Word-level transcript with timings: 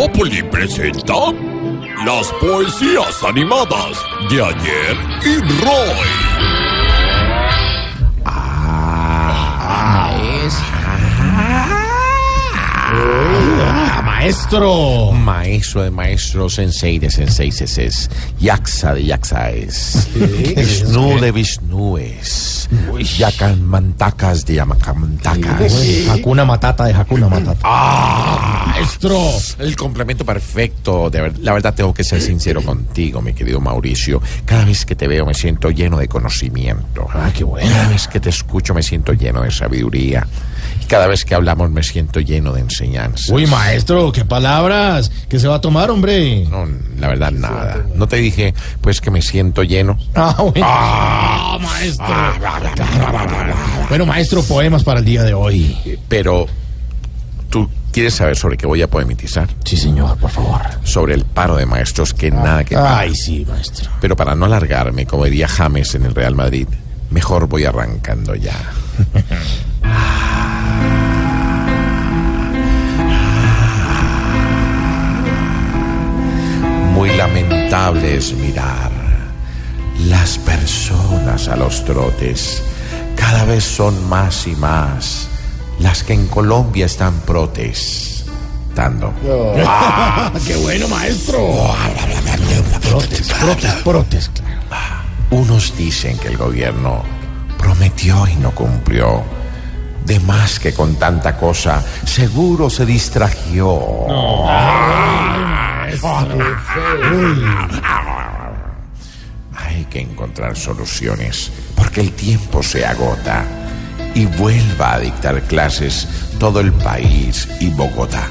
Populi 0.00 0.42
presenta 0.44 1.30
las 2.06 2.32
poesías 2.40 3.22
animadas 3.22 4.02
de 4.30 4.42
ayer 4.42 4.96
y 5.26 5.36
Roy. 5.62 6.08
Ah, 8.24 8.80
maestro. 14.02 15.12
Maestro 15.12 15.82
de 15.82 15.90
maestros, 15.90 16.54
sensei 16.54 16.98
de 16.98 17.10
senseis, 17.10 18.08
yaxa 18.40 18.94
de 18.94 19.04
yaxaes, 19.04 20.08
Vishnu 20.14 21.20
de 21.20 21.30
visnúes, 21.30 22.49
yacanmantacas 23.18 24.44
de 24.46 24.54
yamacamantacas. 24.54 25.72
Hakuna 26.10 26.44
Matata 26.44 26.84
de 26.84 26.92
Hakuna 26.94 27.28
Matata. 27.28 27.60
¡Ah! 27.64 28.64
Maestro. 28.68 29.18
El 29.58 29.76
complemento 29.76 30.24
perfecto. 30.24 31.10
De 31.10 31.20
ver- 31.20 31.38
la 31.40 31.52
verdad 31.52 31.74
tengo 31.74 31.92
que 31.92 32.04
ser 32.04 32.20
sincero 32.20 32.62
contigo, 32.62 33.20
mi 33.20 33.32
querido 33.34 33.60
Mauricio. 33.60 34.22
Cada 34.44 34.64
vez 34.64 34.84
que 34.84 34.94
te 34.94 35.06
veo 35.08 35.26
me 35.26 35.34
siento 35.34 35.70
lleno 35.70 35.98
de 35.98 36.08
conocimiento. 36.08 37.06
Ah, 37.12 37.30
qué 37.36 37.44
bueno. 37.44 37.70
Cada 37.70 37.88
vez 37.88 38.08
que 38.08 38.20
te 38.20 38.30
escucho 38.30 38.74
me 38.74 38.82
siento 38.82 39.12
lleno 39.12 39.42
de 39.42 39.50
sabiduría. 39.50 40.26
Y 40.82 40.84
cada 40.86 41.06
vez 41.06 41.24
que 41.24 41.34
hablamos 41.34 41.70
me 41.70 41.82
siento 41.82 42.20
lleno 42.20 42.52
de 42.52 42.60
enseñanza. 42.60 43.32
Uy, 43.34 43.46
maestro, 43.46 44.12
qué 44.12 44.24
palabras. 44.24 45.10
¿Qué 45.28 45.38
se 45.38 45.48
va 45.48 45.56
a 45.56 45.60
tomar, 45.60 45.90
hombre? 45.90 46.46
No, 46.50 46.66
la 47.00 47.08
verdad, 47.08 47.32
nada. 47.32 47.84
No 47.94 48.06
te 48.06 48.16
dije, 48.16 48.54
pues, 48.80 49.00
que 49.00 49.10
me 49.10 49.22
siento 49.22 49.62
lleno. 49.62 49.98
Ah, 50.14 50.36
bueno. 50.38 50.66
Ah, 50.68 51.58
maestro. 51.60 52.06
Bueno, 53.88 54.06
maestro, 54.06 54.42
poemas 54.42 54.84
para 54.84 55.00
el 55.00 55.04
día 55.04 55.22
de 55.22 55.34
hoy. 55.34 55.76
Pero, 56.08 56.46
¿tú 57.48 57.68
quieres 57.92 58.14
saber 58.14 58.36
sobre 58.36 58.56
qué 58.56 58.66
voy 58.66 58.82
a 58.82 58.88
poemitizar? 58.88 59.48
Sí, 59.64 59.76
señor, 59.76 60.16
por 60.18 60.30
favor. 60.30 60.60
Sobre 60.84 61.14
el 61.14 61.24
paro 61.24 61.56
de 61.56 61.66
maestros 61.66 62.14
que 62.14 62.30
nada 62.30 62.64
que 62.64 62.76
ver. 62.76 62.84
Ay, 62.86 63.14
sí, 63.14 63.44
maestro. 63.48 63.90
Pero 64.00 64.16
para 64.16 64.34
no 64.34 64.44
alargarme, 64.44 65.06
como 65.06 65.24
diría 65.24 65.48
James 65.48 65.94
en 65.94 66.04
el 66.04 66.14
Real 66.14 66.34
Madrid, 66.34 66.68
mejor 67.10 67.48
voy 67.48 67.64
arrancando 67.64 68.34
ya. 68.34 68.54
lamentable 77.70 78.16
es 78.16 78.32
mirar 78.32 78.90
las 80.08 80.38
personas 80.38 81.46
a 81.46 81.54
los 81.56 81.84
trotes. 81.84 82.62
Cada 83.14 83.44
vez 83.44 83.62
son 83.62 84.08
más 84.08 84.48
y 84.48 84.56
más 84.56 85.28
las 85.78 86.02
que 86.02 86.14
en 86.14 86.26
Colombia 86.26 86.86
están 86.86 87.20
protestando. 87.20 89.14
qué 90.46 90.56
bueno, 90.56 90.88
maestro. 90.88 91.46
Protes, 92.88 93.32
protes, 93.34 93.72
protes, 93.84 94.30
claro. 94.30 94.96
Unos 95.30 95.76
dicen 95.76 96.18
que 96.18 96.26
el 96.28 96.36
gobierno 96.36 97.04
prometió 97.56 98.26
y 98.26 98.34
no 98.34 98.50
cumplió. 98.50 99.22
De 100.04 100.18
más 100.18 100.58
que 100.58 100.74
con 100.74 100.96
tanta 100.96 101.36
cosa, 101.36 101.84
seguro 102.04 102.68
se 102.68 102.84
distrajo. 102.84 104.08
Hay 109.52 109.84
que 109.84 110.00
encontrar 110.00 110.56
soluciones, 110.56 111.52
porque 111.76 112.00
el 112.00 112.12
tiempo 112.12 112.62
se 112.62 112.84
agota 112.84 113.44
y 114.14 114.26
vuelva 114.26 114.94
a 114.94 115.00
dictar 115.00 115.40
clases 115.42 116.06
todo 116.38 116.60
el 116.60 116.72
país 116.72 117.48
y 117.60 117.70
Bogotá. 117.70 118.26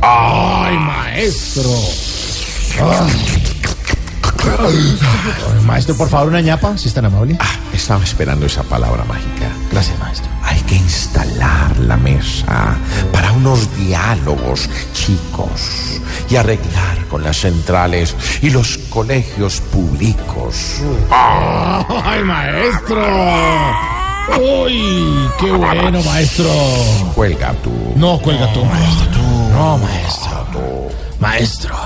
Ay, 0.00 0.76
maestro. 0.78 1.70
Ay, 2.80 3.44
Maestro, 5.66 5.96
por 5.96 6.08
favor, 6.08 6.28
una 6.28 6.40
ñapa, 6.40 6.78
si 6.78 6.88
es 6.88 6.94
tan 6.94 7.04
amable. 7.04 7.36
Ah, 7.40 7.54
estaba 7.72 8.04
esperando 8.04 8.46
esa 8.46 8.62
palabra 8.62 9.04
mágica. 9.04 9.50
Gracias, 9.70 9.98
maestro. 9.98 10.30
Hay 10.58 10.64
que 10.64 10.74
instalar 10.74 11.78
la 11.78 11.96
mesa 11.96 12.76
para 13.12 13.30
unos 13.30 13.72
diálogos 13.76 14.68
chicos 14.92 16.00
y 16.28 16.34
arreglar 16.34 17.06
con 17.08 17.22
las 17.22 17.36
centrales 17.36 18.16
y 18.42 18.50
los 18.50 18.76
colegios 18.90 19.60
públicos. 19.60 20.82
¡Ay, 21.12 22.24
maestro! 22.24 23.04
¡Uy! 24.40 25.28
¡Qué 25.38 25.52
bueno, 25.52 26.02
maestro! 26.02 26.50
Cuelga 27.14 27.52
tú. 27.62 27.92
No, 27.94 28.18
cuelga 28.18 28.52
tú, 28.52 28.64
maestro. 28.64 29.06
tú. 29.12 29.52
No, 29.52 29.78
maestro. 29.78 30.46
Tú. 30.52 31.20
Maestro. 31.20 31.76